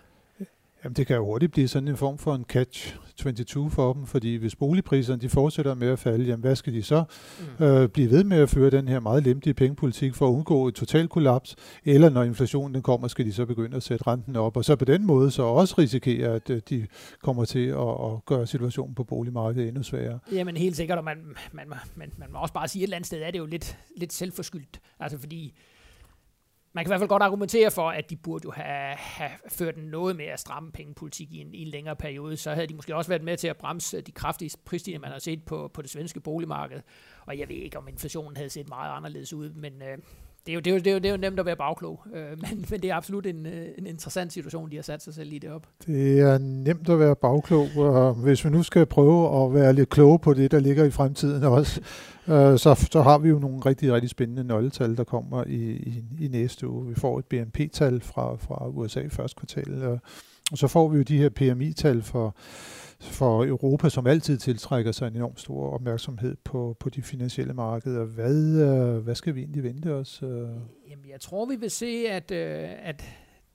Jamen, 0.84 0.96
det 0.96 1.08
kan 1.08 1.16
jo 1.16 1.26
hurtigt 1.26 1.52
blive 1.52 1.68
sådan 1.68 1.88
en 1.88 1.98
form 1.98 2.18
for 2.18 2.36
en 2.36 2.46
catch-22 2.54 3.70
for 3.70 3.94
dem, 3.94 4.06
fordi 4.06 4.36
hvis 4.36 4.56
boligpriserne 4.56 5.22
de 5.22 5.30
fortsætter 5.30 5.76
med 5.76 5.88
at 5.88 6.00
falde, 6.00 6.26
jamen 6.26 6.42
hvad 6.42 6.56
skal 6.56 6.74
de 6.74 6.84
så 6.84 7.04
mm. 7.60 7.66
øh, 7.66 7.90
blive 7.90 8.10
ved 8.10 8.24
med 8.24 8.38
at 8.38 8.50
føre 8.50 8.70
den 8.70 8.88
her 8.88 9.00
meget 9.00 9.24
lemtige 9.24 9.54
pengepolitik 9.54 10.16
for 10.16 10.28
at 10.28 10.32
undgå 10.32 10.68
et 10.68 10.76
totalt 10.76 11.10
kollaps, 11.10 11.56
eller 11.86 12.10
når 12.10 12.24
inflationen 12.24 12.74
den 12.74 12.82
kommer, 12.82 13.08
skal 13.08 13.26
de 13.26 13.34
så 13.34 13.46
begynde 13.46 13.78
at 13.78 13.84
sætte 13.84 14.08
renten 14.08 14.36
op, 14.36 14.58
og 14.58 14.66
så 14.66 14.76
på 14.76 14.86
den 14.86 15.06
måde 15.06 15.32
så 15.32 15.44
også 15.44 15.76
risikere, 15.78 16.34
at 16.34 16.50
øh, 16.50 16.62
de 16.70 16.88
kommer 17.22 17.46
til 17.46 17.68
at, 17.68 17.90
at 17.90 18.26
gøre 18.26 18.48
situationen 18.48 18.96
på 18.96 19.04
boligmarkedet 19.04 19.68
endnu 19.68 19.84
sværere. 19.84 20.20
Jamen 20.32 20.58
helt 20.58 20.76
sikkert, 20.76 20.98
og 20.98 21.04
man, 21.04 21.18
man, 21.52 21.66
man, 21.96 22.12
man 22.18 22.32
må 22.32 22.40
også 22.40 22.54
bare 22.54 22.68
sige, 22.68 22.82
at 22.82 22.84
et 22.84 22.88
eller 22.88 22.98
andet 22.98 23.08
sted 23.08 23.22
er 23.22 23.32
det 23.32 23.40
jo 23.40 23.46
lidt, 23.46 23.78
lidt 23.98 24.14
selvforskyldt, 24.14 24.80
altså 25.00 25.18
fordi 25.18 25.54
man 26.74 26.86
kan 26.86 26.90
i 26.90 26.92
hvert 26.92 27.00
fald 27.00 27.10
godt 27.10 27.24
argumentere 27.24 27.72
for, 27.72 27.90
at 27.90 28.10
de 28.10 28.16
burde 28.16 28.46
jo 28.46 28.52
have, 28.52 28.96
have 28.96 29.32
ført 29.48 29.78
noget 29.78 30.16
mere 30.16 30.38
stramme 30.38 30.72
pengepolitik 30.72 31.32
i 31.32 31.38
en, 31.38 31.54
i 31.54 31.62
en 31.62 31.68
længere 31.68 31.96
periode. 31.96 32.38
Så 32.38 32.54
havde 32.54 32.68
de 32.68 32.76
måske 32.76 32.96
også 32.96 33.12
været 33.12 33.24
med 33.24 33.38
til 33.38 33.48
at 33.48 33.58
bremse 33.58 34.02
de 34.02 34.12
kraftige 34.12 34.52
prisstigninger, 34.66 35.02
man 35.02 35.12
har 35.12 35.20
set 35.20 35.44
på, 35.46 35.72
på 35.74 35.82
det 35.82 35.90
svenske 35.90 36.20
boligmarked. 36.20 36.82
Og 37.26 37.40
jeg 37.40 37.50
ved 37.50 37.56
ikke, 37.56 37.78
om 37.78 37.88
inflationen 37.88 38.38
havde 38.38 38.50
set 38.50 38.70
meget 38.70 38.98
anderledes 38.98 39.34
ud, 39.34 39.50
men 39.50 39.82
øh, 39.82 39.98
det, 40.46 40.52
er 40.52 40.54
jo, 40.54 40.60
det, 40.60 40.68
er 40.68 40.74
jo, 40.74 40.80
det, 40.80 40.88
er 40.88 40.92
jo, 40.92 40.98
det 41.00 41.06
er 41.06 41.12
jo 41.12 41.18
nemt 41.18 41.40
at 41.40 41.46
være 41.46 41.56
bagklog. 41.56 42.04
Øh, 42.14 42.30
men, 42.30 42.66
men 42.70 42.82
det 42.82 42.90
er 42.90 42.96
absolut 42.96 43.26
en, 43.26 43.46
øh, 43.46 43.66
en 43.78 43.86
interessant 43.86 44.34
situation, 44.34 44.72
de 44.72 44.76
har 44.76 44.84
sat 44.84 45.04
sig 45.04 45.14
selv 45.14 45.30
lige 45.30 45.54
op. 45.54 45.68
Det 45.88 46.20
er 46.20 46.38
nemt 46.38 46.90
at 46.90 47.00
være 47.00 47.16
bagklog, 47.16 47.68
og 47.76 48.14
hvis 48.14 48.46
vi 48.46 48.50
nu 48.50 48.64
skal 48.64 48.86
prøve 48.86 49.46
at 49.46 49.54
være 49.54 49.74
lidt 49.74 49.90
kloge 49.90 50.20
på 50.20 50.34
det, 50.34 50.52
der 50.52 50.60
ligger 50.60 50.84
i 50.84 50.92
fremtiden 50.92 51.44
også, 51.44 51.82
øh, 52.32 52.60
så, 52.60 52.88
så 52.92 53.02
har 53.02 53.18
vi 53.18 53.30
jo 53.30 53.40
nogle 53.40 53.60
rigtig, 53.60 53.94
rigtig 53.94 54.10
spændende 54.10 54.44
nøgletal, 54.44 54.98
der 54.98 55.04
kommer 55.04 55.44
i, 55.48 55.72
i, 55.72 56.04
i 56.20 56.28
næste 56.28 56.68
uge. 56.68 56.88
Vi 56.88 56.96
får 56.96 57.20
et 57.20 57.26
BNP-tal 57.26 58.02
fra, 58.02 58.36
fra 58.36 58.68
USA 58.68 59.00
i 59.02 59.10
første 59.10 59.36
kvartal, 59.40 59.84
og, 59.84 60.00
og 60.52 60.58
så 60.58 60.68
får 60.68 60.88
vi 60.88 60.98
jo 60.98 61.04
de 61.04 61.18
her 61.18 61.30
PMI-tal 61.30 62.02
for, 62.02 62.36
for 63.02 63.46
Europa, 63.46 63.90
som 63.90 64.08
altid 64.08 64.38
tiltrækker 64.38 64.92
sig 64.92 65.08
en 65.08 65.16
enorm 65.16 65.38
stor 65.38 65.70
opmærksomhed 65.70 66.36
på, 66.44 66.78
på 66.80 66.90
de 66.90 67.02
finansielle 67.02 67.54
markeder. 67.54 68.06
Hvad, 68.06 68.62
øh, 68.62 68.98
hvad 68.98 69.16
skal 69.16 69.36
vi 69.36 69.40
egentlig 69.40 69.64
vente 69.64 69.94
os? 69.94 70.24
Øh? 70.24 70.30
Jamen, 70.90 71.10
jeg 71.10 71.22
tror, 71.22 71.46
vi 71.46 71.56
vil 71.56 71.72
se, 71.72 72.06
at, 72.10 72.32
øh, 72.32 72.70
at 72.84 73.04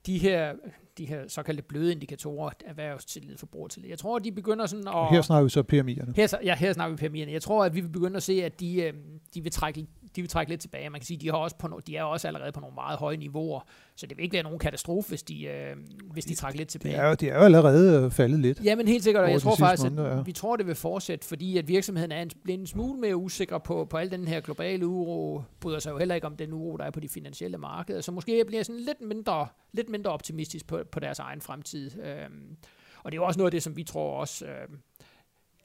de 0.06 0.18
her 0.18 0.52
de 0.98 1.04
her 1.04 1.28
såkaldte 1.28 1.62
bløde 1.62 1.92
indikatorer, 1.92 2.50
erhvervstillid, 2.64 3.36
forbrugertillid. 3.36 3.88
Jeg 3.88 3.98
tror, 3.98 4.16
at 4.16 4.24
de 4.24 4.32
begynder 4.32 4.66
sådan 4.66 4.88
at... 4.88 5.10
Her 5.10 5.22
snakker 5.22 5.44
vi 5.44 5.50
så 5.50 5.62
PMI'erne. 5.72 6.12
Her, 6.16 6.38
ja, 6.44 6.54
her 6.54 6.72
snakker 6.72 6.96
vi 6.96 7.06
PMI'erne. 7.06 7.32
Jeg 7.32 7.42
tror, 7.42 7.64
at 7.64 7.74
vi 7.74 7.80
vil 7.80 7.88
begynde 7.88 8.16
at 8.16 8.22
se, 8.22 8.44
at 8.44 8.60
de, 8.60 8.82
øh, 8.82 8.92
de 9.34 9.42
vil 9.42 9.52
trække 9.52 9.86
de 10.16 10.22
vil 10.22 10.28
trække 10.28 10.52
lidt 10.52 10.60
tilbage. 10.60 10.90
Man 10.90 11.00
kan 11.00 11.06
sige, 11.06 11.16
de, 11.16 11.26
har 11.26 11.36
også 11.36 11.56
på 11.56 11.68
no, 11.68 11.78
de 11.86 11.96
er 11.96 12.02
også 12.02 12.26
allerede 12.26 12.52
på 12.52 12.60
nogle 12.60 12.74
meget 12.74 12.98
høje 12.98 13.16
niveauer, 13.16 13.60
så 13.96 14.06
det 14.06 14.16
vil 14.16 14.24
ikke 14.24 14.34
være 14.34 14.42
nogen 14.42 14.58
katastrofe, 14.58 15.08
hvis 15.08 15.22
de, 15.22 15.44
øh, 15.44 15.76
hvis 16.12 16.24
de 16.24 16.34
trækker 16.34 16.58
lidt 16.58 16.68
tilbage. 16.68 16.94
De 16.94 17.00
er, 17.00 17.08
jo, 17.08 17.14
de 17.14 17.28
er 17.28 17.38
jo 17.38 17.44
allerede 17.44 18.04
øh, 18.04 18.10
faldet 18.10 18.40
lidt. 18.40 18.64
Ja, 18.64 18.76
men 18.76 18.88
helt 18.88 19.04
sikkert, 19.04 19.24
og 19.24 19.30
jeg 19.30 19.40
tror 19.40 19.56
faktisk, 19.56 19.90
måneder, 19.90 20.08
ja. 20.08 20.20
at 20.20 20.26
vi 20.26 20.32
tror, 20.32 20.56
det 20.56 20.66
vil 20.66 20.74
fortsætte, 20.74 21.26
fordi 21.26 21.58
at 21.58 21.68
virksomheden 21.68 22.12
er 22.12 22.22
en, 22.22 22.30
en 22.48 22.66
smule 22.66 23.00
mere 23.00 23.16
usikker 23.16 23.58
på, 23.58 23.84
på 23.90 23.96
al 23.96 24.10
den 24.10 24.28
her 24.28 24.40
globale 24.40 24.86
uro, 24.86 25.42
bryder 25.60 25.78
sig 25.78 25.90
jo 25.90 25.98
heller 25.98 26.14
ikke 26.14 26.26
om 26.26 26.36
den 26.36 26.52
uro, 26.52 26.76
der 26.76 26.84
er 26.84 26.90
på 26.90 27.00
de 27.00 27.08
finansielle 27.08 27.58
markeder, 27.58 28.00
så 28.00 28.12
måske 28.12 28.44
bliver 28.46 28.62
sådan 28.62 28.80
lidt 28.80 29.00
mindre, 29.00 29.46
lidt 29.72 29.88
mindre 29.88 30.10
optimistisk 30.10 30.66
på, 30.66 30.80
på 30.92 31.00
deres 31.00 31.18
egen 31.18 31.40
fremtid. 31.40 31.90
Øhm, 32.02 32.56
og 33.04 33.12
det 33.12 33.18
er 33.18 33.20
jo 33.20 33.26
også 33.26 33.38
noget 33.38 33.46
af 33.46 33.52
det, 33.52 33.62
som 33.62 33.76
vi 33.76 33.84
tror 33.84 34.20
også... 34.20 34.46
Øh, 34.46 34.68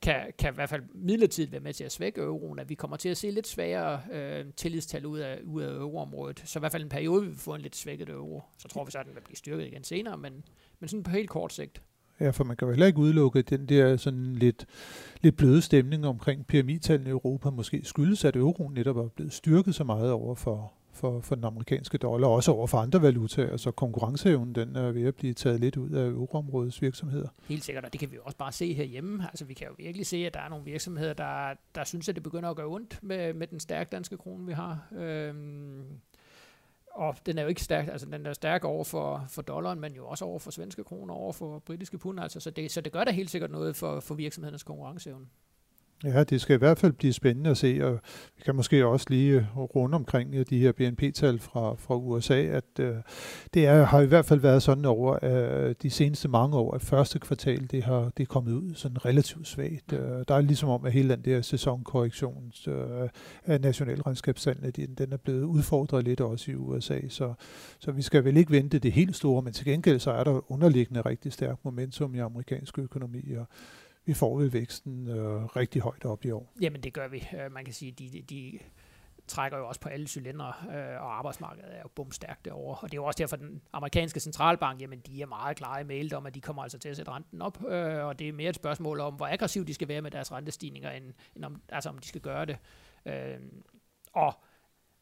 kan, 0.02 0.16
kan 0.40 0.54
i 0.54 0.56
hvert 0.56 0.70
fald 0.70 0.84
midlertidigt 0.94 1.52
være 1.52 1.62
med 1.62 1.74
til 1.74 1.84
at 1.84 1.92
svække 1.92 2.22
euroen, 2.22 2.60
at 2.60 2.70
vi 2.70 2.76
kommer 2.76 2.98
til 2.98 3.10
at 3.10 3.18
se 3.18 3.32
lidt 3.32 3.48
svagere 3.48 4.02
øh, 4.12 4.46
tillidstal 4.56 5.06
ud 5.06 5.20
af, 5.20 5.40
ud 5.46 5.62
af 5.62 5.74
euroområdet. 5.74 6.42
Så 6.46 6.60
i 6.60 6.62
hvert 6.62 6.72
fald 6.72 6.84
en 6.84 6.90
periode 6.90 7.22
vil 7.22 7.32
vi 7.32 7.38
få 7.38 7.56
en 7.56 7.62
lidt 7.62 7.76
svækket 7.76 8.10
euro. 8.10 8.44
Så 8.58 8.68
tror 8.68 8.86
vi 8.86 8.92
så, 8.92 8.98
at 9.00 9.06
den 9.06 9.16
vil 9.16 9.22
blive 9.22 9.36
styrket 9.36 9.66
igen 9.66 9.84
senere, 9.84 10.18
men, 10.18 10.44
men 10.80 10.88
sådan 10.88 11.04
på 11.04 11.12
helt 11.12 11.30
kort 11.30 11.54
sigt. 11.54 11.82
Ja, 12.20 12.30
for 12.30 12.44
man 12.44 12.58
kan 12.58 12.66
jo 12.66 12.72
heller 12.72 12.88
ikke 12.88 13.00
udelukke 13.00 13.42
den 13.42 13.66
der 13.66 13.98
sådan 13.98 14.36
lidt, 14.36 14.66
lidt 15.22 15.38
bløde 15.38 15.62
stemning 15.62 16.08
omkring 16.08 16.48
PMI-tallene 16.48 17.10
i 17.10 17.12
Europa 17.12 17.50
måske 17.50 17.82
skyldes, 17.84 18.26
at 18.26 18.36
euroen 18.36 18.74
netop 18.74 18.98
er 18.98 19.08
blevet 19.08 19.34
styrket 19.34 19.76
så 19.76 19.84
meget 19.84 20.12
over 20.12 20.36
for, 20.36 20.74
for, 21.00 21.22
for 21.22 21.36
den 21.36 21.44
amerikanske 21.44 21.98
dollar, 21.98 22.28
også 22.28 22.52
over 22.52 22.68
for 22.68 22.78
andre 22.78 23.02
valutaer, 23.02 23.58
så 23.58 23.72
konkurrenceevnen 23.72 24.56
den 24.56 24.76
er 24.76 24.92
ved 24.92 25.08
at 25.08 25.16
blive 25.16 25.34
taget 25.34 25.60
lidt 25.60 25.78
ud 25.78 25.90
af 25.90 26.06
euroområdets 26.06 26.82
virksomheder. 26.82 27.28
Helt 27.50 27.64
sikkert, 27.64 27.86
og 27.86 27.94
det 27.94 28.00
kan 28.00 28.12
vi 28.12 28.18
også 28.24 28.38
bare 28.38 28.52
se 28.52 28.74
herhjemme. 28.74 29.24
Altså 29.24 29.46
vi 29.46 29.54
kan 29.54 29.68
jo 29.68 29.74
virkelig 29.78 30.06
se, 30.06 30.18
at 30.26 30.34
der 30.34 30.40
er 30.40 30.50
nogle 30.50 30.66
virksomheder, 30.66 31.14
der, 31.14 31.54
der 31.76 31.84
synes, 31.84 32.10
at 32.10 32.16
det 32.16 32.24
begynder 32.24 32.50
at 32.50 32.56
gøre 32.56 32.68
ondt 32.68 33.00
med, 33.04 33.34
med 33.34 33.48
den 33.48 33.60
stærke 33.60 33.90
danske 33.92 34.18
krone, 34.18 34.46
vi 34.46 34.54
har. 34.54 34.88
Øhm, 34.96 35.84
og 36.92 37.16
den 37.26 37.38
er 37.38 37.42
jo 37.42 37.48
ikke 37.48 37.64
stærk, 37.64 37.88
altså 37.88 38.06
den 38.06 38.26
er 38.26 38.34
stærk 38.34 38.64
over 38.64 38.84
for, 38.84 39.26
for 39.30 39.42
dollaren, 39.42 39.80
men 39.80 39.94
jo 39.94 40.08
også 40.08 40.26
over 40.26 40.40
for 40.40 40.52
svenske 40.52 40.84
kroner, 40.84 41.14
over 41.14 41.34
for 41.34 41.60
britiske 41.60 41.98
pund, 41.98 42.20
altså, 42.20 42.40
så 42.40 42.50
det, 42.50 42.72
så 42.72 42.82
det 42.82 42.92
gør 42.92 43.04
da 43.04 43.12
helt 43.12 43.30
sikkert 43.30 43.52
noget 43.52 43.76
for, 43.76 44.00
for 44.00 44.16
virksomhedernes 44.16 44.64
konkurrenceevne. 44.64 45.26
Ja, 46.04 46.24
det 46.24 46.42
skal 46.42 46.54
i 46.54 46.58
hvert 46.58 46.80
fald 46.80 46.92
blive 46.92 47.14
spændende 47.14 47.50
at 47.50 47.58
se, 47.58 47.80
og 47.84 48.00
vi 48.38 48.44
kan 48.46 48.56
måske 48.56 48.86
også 48.86 49.06
lige 49.10 49.48
runde 49.56 49.96
omkring 49.96 50.36
øh, 50.36 50.46
de 50.50 50.60
her 50.60 50.72
BNP-tal 50.72 51.40
fra, 51.40 51.76
fra 51.76 51.96
USA, 51.96 52.42
at 52.42 52.64
uh, 52.80 52.86
det 53.54 53.66
er, 53.66 53.84
har 53.84 54.02
i 54.02 54.06
hvert 54.06 54.26
fald 54.26 54.40
været 54.40 54.64
sådan 54.64 54.86
over 54.86 55.18
uh, 55.24 55.74
de 55.82 55.90
seneste 55.90 56.28
mange 56.28 56.58
år, 56.58 56.74
at 56.74 56.82
første 56.82 57.20
kvartal, 57.20 57.68
det 57.72 57.84
har 57.84 58.12
det 58.18 58.24
er 58.24 58.28
kommet 58.28 58.54
ud 58.54 58.76
sådan 58.76 59.06
relativt 59.06 59.48
svagt. 59.48 59.94
Uh, 59.94 60.00
der 60.00 60.36
er 60.36 60.42
ligesom 60.42 60.70
om, 60.70 60.86
at 60.86 60.92
hele 60.92 61.16
den 61.16 61.26
der 61.26 61.42
sæsonkorrektion 61.42 62.52
uh, 62.68 62.74
af 63.46 63.62
nationalregnskabstallene, 63.62 64.72
den, 64.72 64.94
den 64.94 65.14
er 65.14 65.18
blevet 65.18 65.44
udfordret 65.44 66.04
lidt 66.04 66.22
også 66.22 66.52
i 66.52 66.56
USA, 66.56 67.00
så, 67.10 67.34
så 67.80 67.92
vi 67.92 68.02
skal 68.02 68.24
vel 68.26 68.38
ikke 68.38 68.52
vente 68.52 68.80
det 68.80 68.92
helt 68.92 69.16
store, 69.16 69.42
men 69.42 69.54
til 69.54 69.66
gengæld 69.66 70.00
så 70.00 70.12
er 70.12 70.24
der 70.24 70.52
underliggende 70.52 71.02
rigtig 71.02 71.34
stærk 71.34 71.58
momentum 71.64 72.16
i 72.16 72.20
amerikansk 72.20 72.80
økonomi, 72.80 73.34
og 73.34 73.48
vi 74.10 74.14
får 74.14 74.38
vi 74.38 74.54
væksten 74.54 75.08
øh, 75.08 75.46
rigtig 75.46 75.82
højt 75.82 76.06
op 76.06 76.26
i 76.26 76.32
år. 76.32 76.54
Jamen 76.62 76.84
det 76.84 76.94
gør 76.94 77.08
vi. 77.08 77.28
Øh, 77.34 77.52
man 77.52 77.66
kan 77.66 77.74
sige, 77.74 77.92
de, 77.92 78.22
de 78.30 78.60
trækker 79.28 79.58
jo 79.58 79.68
også 79.68 79.82
på 79.82 79.90
alle 79.90 80.08
cylindre, 80.08 80.54
øh, 80.70 81.02
og 81.02 81.18
arbejdsmarkedet 81.18 81.76
er 81.76 81.80
jo 81.82 81.88
bumstærkt 81.96 82.46
derovre. 82.46 82.78
Og 82.82 82.92
det 82.92 82.98
er 82.98 83.02
jo 83.02 83.06
også 83.06 83.18
derfor, 83.18 83.36
at 83.36 83.40
den 83.40 83.62
amerikanske 83.74 84.20
centralbank, 84.20 84.82
jamen 84.82 85.00
de 85.00 85.22
er 85.22 85.26
meget 85.26 85.58
klare 85.58 85.82
i 85.82 85.84
mailet 85.84 86.14
om, 86.14 86.26
at 86.26 86.36
de 86.36 86.42
kommer 86.42 86.64
altså 86.64 86.80
til 86.80 86.90
at 86.90 86.96
sætte 86.96 87.12
renten 87.12 87.42
op, 87.42 87.66
øh, 87.66 88.06
og 88.06 88.20
det 88.20 88.30
er 88.30 88.34
mere 88.34 88.50
et 88.50 88.56
spørgsmål 88.56 89.00
om, 89.00 89.14
hvor 89.14 89.28
aggressivt 89.28 89.68
de 89.68 89.74
skal 89.74 89.88
være 89.88 90.02
med 90.02 90.12
deres 90.12 90.32
rentestigninger, 90.32 90.92
end, 90.92 91.14
end 91.36 91.46
om, 91.46 91.62
altså 91.70 91.90
om 91.90 91.98
de 91.98 92.08
skal 92.08 92.22
gøre 92.22 92.46
det. 92.46 92.58
Øh, 93.06 93.40
og 94.14 94.34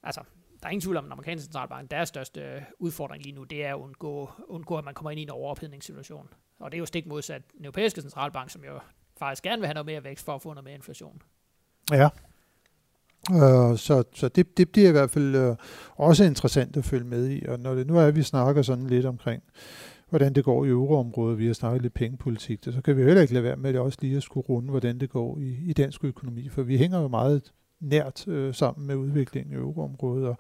altså, 0.04 0.22
der 0.68 0.70
er 0.70 0.74
ingen 0.74 0.82
tvivl 0.82 0.98
om, 0.98 1.04
at 1.04 1.06
den 1.06 1.12
amerikanske 1.12 1.44
centralbank, 1.44 1.92
deres 1.92 2.10
største 2.10 2.42
øh, 2.42 2.62
udfordring 2.80 3.24
lige 3.24 3.36
nu, 3.36 3.44
det 3.44 3.66
er 3.66 3.70
at 3.76 3.80
undgå, 3.80 4.30
undgå, 4.48 4.78
at 4.78 4.86
man 4.86 4.94
kommer 4.94 5.12
ind 5.12 5.20
i 5.20 5.24
en 5.24 5.30
overophedningssituation. 5.30 6.28
Og 6.60 6.72
det 6.72 6.78
er 6.78 6.80
jo 6.80 6.86
stik 6.86 7.06
modsat 7.06 7.42
den 7.58 7.66
europæiske 7.66 8.02
centralbank, 8.02 8.50
som 8.50 8.64
jo 8.64 8.80
faktisk 9.18 9.44
gerne 9.44 9.60
vil 9.60 9.68
have 9.68 9.74
noget 9.74 9.86
mere 9.86 10.04
vækst 10.04 10.26
for 10.26 10.36
at 10.36 10.42
få 10.42 10.54
noget 10.54 10.64
mere 10.64 10.76
inflation. 10.76 11.22
Ja. 11.92 12.10
Øh, 13.32 13.78
så 13.78 14.04
så 14.14 14.28
det, 14.28 14.58
det 14.58 14.70
bliver 14.70 14.90
i 14.90 14.92
hvert 14.92 15.10
fald 15.10 15.36
øh, 15.36 15.56
også 15.96 16.24
interessant 16.24 16.78
at 16.78 16.86
følge 16.86 17.06
med 17.06 17.30
i. 17.30 17.46
Og 17.46 17.60
når 17.60 17.76
det 17.76 17.88
nu 17.88 17.98
er, 17.98 18.06
at 18.06 18.16
vi 18.16 18.24
snakker 18.24 18.62
sådan 18.62 18.88
lidt 18.88 19.06
omkring, 19.06 19.44
hvordan 20.10 20.34
det 20.34 20.44
går 20.44 20.66
i 20.66 20.70
euroområdet, 20.70 21.40
vi 21.40 21.48
har 21.48 21.54
snakket 21.54 21.82
lidt 21.82 21.94
pengepolitik, 21.94 22.60
så 22.64 22.82
kan 22.82 22.98
vi 22.98 23.04
heller 23.04 23.22
ikke 23.22 23.34
lade 23.34 23.44
være 23.44 23.58
med 23.58 23.74
det 23.74 23.82
også 23.82 23.98
lige 24.02 24.18
at 24.18 24.24
skulle 24.24 24.48
runde, 24.50 24.70
hvordan 24.70 25.00
det 25.00 25.10
går 25.10 25.38
i, 25.40 25.58
i 25.66 25.74
dansk 25.74 26.04
økonomi, 26.04 26.50
for 26.50 26.62
vi 26.62 26.78
hænger 26.78 27.02
jo 27.02 27.08
meget 27.08 27.54
nært 27.82 28.28
øh, 28.28 28.54
sammen 28.54 28.88
med 28.88 28.96
udviklingen 28.96 29.54
i 29.54 29.56
euroområdet. 29.56 30.28
Og 30.28 30.38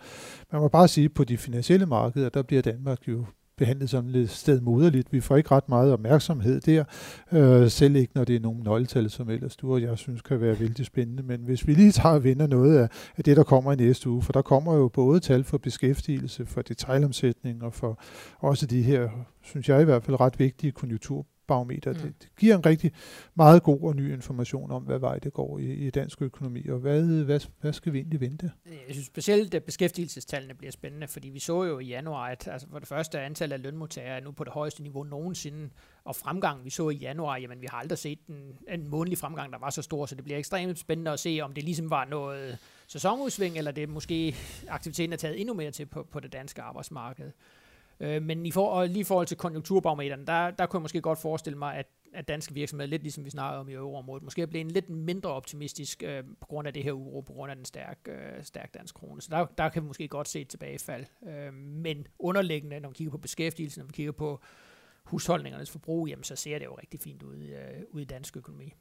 man 0.51 0.61
må 0.61 0.67
bare 0.67 0.87
sige, 0.87 1.05
at 1.05 1.13
på 1.13 1.23
de 1.23 1.37
finansielle 1.37 1.85
markeder, 1.85 2.29
der 2.29 2.41
bliver 2.41 2.61
Danmark 2.61 3.07
jo 3.07 3.25
behandlet 3.57 3.89
som 3.89 4.07
lidt 4.07 4.29
stedmoderligt. 4.29 5.13
Vi 5.13 5.19
får 5.19 5.37
ikke 5.37 5.51
ret 5.51 5.69
meget 5.69 5.93
opmærksomhed 5.93 6.61
der, 6.61 6.83
øh, 7.31 7.69
selv 7.69 7.95
ikke 7.95 8.11
når 8.15 8.23
det 8.23 8.35
er 8.35 8.39
nogle 8.39 8.63
nøgletal, 8.63 9.09
som 9.09 9.29
ellers 9.29 9.55
du 9.55 9.73
og 9.73 9.81
jeg 9.81 9.97
synes 9.97 10.21
kan 10.21 10.41
være 10.41 10.59
vældig 10.59 10.85
spændende. 10.85 11.23
Men 11.23 11.39
hvis 11.43 11.67
vi 11.67 11.73
lige 11.73 11.91
tager 11.91 12.15
og 12.15 12.23
vinder 12.23 12.47
noget 12.47 12.77
af, 12.77 12.89
af 13.17 13.23
det, 13.23 13.37
der 13.37 13.43
kommer 13.43 13.73
i 13.73 13.75
næste 13.75 14.09
uge, 14.09 14.21
for 14.21 14.33
der 14.33 14.41
kommer 14.41 14.75
jo 14.75 14.87
både 14.87 15.19
tal 15.19 15.43
for 15.43 15.57
beskæftigelse, 15.57 16.45
for 16.45 16.61
detaljomsætning 16.61 17.63
og 17.63 17.73
for 17.73 17.99
også 18.39 18.65
de 18.65 18.81
her, 18.81 19.09
synes 19.41 19.69
jeg 19.69 19.81
i 19.81 19.85
hvert 19.85 20.03
fald, 20.03 20.19
ret 20.19 20.39
vigtige 20.39 20.71
konjunktur 20.71 21.25
barometer. 21.47 21.93
Mm. 21.93 21.99
Det, 21.99 22.13
det 22.21 22.29
giver 22.39 22.55
en 22.55 22.65
rigtig 22.65 22.91
meget 23.35 23.63
god 23.63 23.81
og 23.81 23.95
ny 23.95 24.13
information 24.13 24.71
om, 24.71 24.83
hvad 24.83 24.99
vej 24.99 25.19
det 25.19 25.33
går 25.33 25.59
i, 25.59 25.73
i 25.73 25.89
dansk 25.89 26.21
økonomi, 26.21 26.67
og 26.67 26.79
hvad, 26.79 27.23
hvad, 27.23 27.39
hvad 27.61 27.73
skal 27.73 27.93
vi 27.93 27.97
egentlig 27.97 28.21
vente? 28.21 28.51
Jeg 28.65 28.95
synes 28.95 29.05
specielt, 29.05 29.53
at 29.53 29.63
beskæftigelsestallene 29.63 30.53
bliver 30.53 30.71
spændende, 30.71 31.07
fordi 31.07 31.29
vi 31.29 31.39
så 31.39 31.63
jo 31.63 31.79
i 31.79 31.85
januar, 31.85 32.27
at 32.27 32.47
altså 32.47 32.67
for 32.71 32.79
det 32.79 32.87
første 32.87 33.19
antal 33.19 33.53
af 33.53 33.61
lønmodtagere 33.61 34.17
er 34.17 34.23
nu 34.23 34.31
på 34.31 34.43
det 34.43 34.53
højeste 34.53 34.83
niveau 34.83 35.03
nogensinde, 35.03 35.69
og 36.03 36.15
fremgang, 36.15 36.65
vi 36.65 36.69
så 36.69 36.89
i 36.89 36.95
januar, 36.95 37.37
jamen 37.37 37.61
vi 37.61 37.67
har 37.71 37.77
aldrig 37.77 37.97
set 37.97 38.19
en, 38.29 38.57
en 38.73 38.87
månedlig 38.87 39.17
fremgang, 39.17 39.53
der 39.53 39.59
var 39.59 39.69
så 39.69 39.81
stor, 39.81 40.05
så 40.05 40.15
det 40.15 40.23
bliver 40.23 40.39
ekstremt 40.39 40.79
spændende 40.79 41.11
at 41.11 41.19
se, 41.19 41.39
om 41.43 41.53
det 41.53 41.63
ligesom 41.63 41.89
var 41.89 42.05
noget 42.05 42.57
sæsonudsving, 42.87 43.57
eller 43.57 43.71
det 43.71 43.89
måske 43.89 44.35
aktiviteten 44.67 45.13
er 45.13 45.17
taget 45.17 45.39
endnu 45.39 45.53
mere 45.53 45.71
til 45.71 45.85
på, 45.85 46.03
på 46.03 46.19
det 46.19 46.33
danske 46.33 46.61
arbejdsmarked. 46.61 47.31
Øh, 47.99 48.23
men 48.23 48.45
i 48.45 48.51
for, 48.51 48.69
og 48.69 48.87
lige 48.87 48.99
i 48.99 49.03
forhold 49.03 49.27
til 49.27 49.37
konjunkturbarometeren, 49.37 50.27
der, 50.27 50.51
der 50.51 50.65
kunne 50.65 50.77
jeg 50.77 50.81
måske 50.81 51.01
godt 51.01 51.19
forestille 51.19 51.59
mig, 51.59 51.75
at, 51.75 51.87
at 52.13 52.27
danske 52.27 52.53
virksomheder, 52.53 52.89
lidt 52.89 53.01
ligesom 53.01 53.25
vi 53.25 53.29
snakkede 53.29 53.59
om 53.59 53.69
i 53.69 53.73
euroområdet, 53.73 54.23
måske 54.23 54.41
er 54.41 54.45
blevet 54.45 54.71
lidt 54.71 54.89
mindre 54.89 55.29
optimistisk 55.29 56.03
øh, 56.03 56.23
på 56.41 56.47
grund 56.47 56.67
af 56.67 56.73
det 56.73 56.83
her 56.83 56.91
uro, 56.91 57.21
på 57.21 57.33
grund 57.33 57.51
af 57.51 57.55
den 57.55 57.65
stærk, 57.65 57.97
øh, 58.07 58.43
stærk 58.43 58.73
dansk 58.73 58.95
krone. 58.95 59.21
Så 59.21 59.27
der, 59.31 59.45
der 59.57 59.69
kan 59.69 59.83
vi 59.83 59.87
måske 59.87 60.07
godt 60.07 60.27
se 60.27 60.41
et 60.41 60.47
tilbagefald. 60.47 61.05
Øh, 61.27 61.53
men 61.53 62.07
underliggende, 62.19 62.79
når 62.79 62.89
vi 62.89 62.93
kigger 62.93 63.11
på 63.11 63.17
beskæftigelsen, 63.17 63.79
når 63.79 63.87
vi 63.87 63.93
kigger 63.93 64.11
på 64.11 64.39
husholdningernes 65.03 65.71
forbrug, 65.71 66.07
jamen, 66.07 66.23
så 66.23 66.35
ser 66.35 66.59
det 66.59 66.65
jo 66.65 66.73
rigtig 66.73 66.99
fint 66.99 67.23
ud, 67.23 67.35
øh, 67.35 67.83
ud 67.91 68.01
i 68.01 68.05
dansk 68.05 68.37
økonomi. 68.37 68.73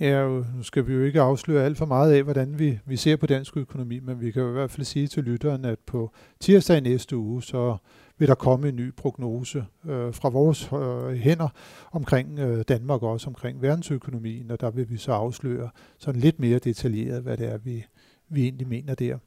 Ja, 0.00 0.28
nu 0.28 0.62
skal 0.62 0.86
vi 0.86 0.92
jo 0.92 1.02
ikke 1.02 1.20
afsløre 1.20 1.64
alt 1.64 1.78
for 1.78 1.86
meget 1.86 2.12
af, 2.12 2.22
hvordan 2.22 2.58
vi, 2.58 2.78
vi 2.86 2.96
ser 2.96 3.16
på 3.16 3.26
dansk 3.26 3.56
økonomi, 3.56 3.98
men 4.00 4.20
vi 4.20 4.30
kan 4.30 4.42
jo 4.42 4.48
i 4.48 4.52
hvert 4.52 4.70
fald 4.70 4.84
sige 4.84 5.06
til 5.06 5.24
lytteren, 5.24 5.64
at 5.64 5.78
på 5.78 6.12
tirsdag 6.40 6.80
næste 6.80 7.16
uge, 7.16 7.42
så 7.42 7.76
vil 8.18 8.28
der 8.28 8.34
komme 8.34 8.68
en 8.68 8.76
ny 8.76 8.94
prognose 8.94 9.64
øh, 9.84 10.14
fra 10.14 10.28
vores 10.28 10.70
øh, 10.72 11.18
hænder 11.18 11.48
omkring 11.92 12.38
øh, 12.38 12.64
Danmark 12.68 13.02
og 13.02 13.10
også 13.10 13.26
omkring 13.26 13.62
verdensøkonomien, 13.62 14.50
og 14.50 14.60
der 14.60 14.70
vil 14.70 14.90
vi 14.90 14.96
så 14.96 15.12
afsløre 15.12 15.70
sådan 15.98 16.20
lidt 16.20 16.40
mere 16.40 16.58
detaljeret, 16.58 17.22
hvad 17.22 17.36
det 17.36 17.52
er, 17.52 17.58
vi, 17.58 17.84
vi 18.28 18.42
egentlig 18.42 18.68
mener 18.68 18.94
der. 18.94 19.18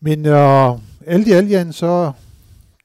Men 0.00 0.26
øh, 0.26 0.78
alt 1.06 1.28
i 1.28 1.32
alt, 1.32 1.50
Jan, 1.50 1.72
så 1.72 2.12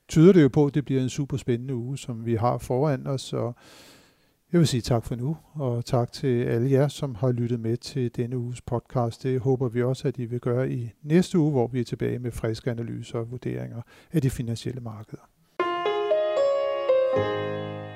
tyder 0.08 0.34
det 0.34 0.44
jo 0.44 0.48
på, 0.48 0.66
at 0.66 0.74
det 0.74 0.86
bliver 0.86 1.02
en 1.02 1.10
super 1.10 1.38
spændende 1.38 1.76
uge, 1.76 1.98
som 1.98 2.26
vi 2.26 2.36
har 2.36 2.58
foran 2.58 3.08
os, 3.08 3.34
og 3.34 3.56
jeg 4.52 4.60
vil 4.60 4.68
sige 4.68 4.82
tak 4.82 5.06
for 5.06 5.16
nu, 5.16 5.38
og 5.54 5.86
tak 5.86 6.12
til 6.12 6.44
alle 6.44 6.72
jer, 6.72 6.88
som 6.88 7.16
har 7.16 7.32
lyttet 7.32 7.60
med 7.60 7.78
til 7.78 8.16
denne 8.16 8.38
uges 8.38 8.62
podcast. 8.62 9.24
Det 9.24 9.40
håber 9.40 9.70
vi 9.70 9.84
også, 9.84 10.08
at 10.08 10.18
I 10.18 10.26
vil 10.26 10.40
gøre 10.40 10.72
i 10.72 10.92
næste 11.04 11.40
uge, 11.40 11.52
hvor 11.52 11.68
vi 11.68 11.80
er 11.80 11.84
tilbage 11.84 12.20
med 12.20 12.32
friske 12.32 12.72
analyser 12.72 13.20
og 13.20 13.32
vurderinger 13.32 13.82
af 14.12 14.22
de 14.22 14.30
finansielle 14.30 14.82
markeder. 14.82 15.30
thank 17.16 17.84
you 17.84 17.89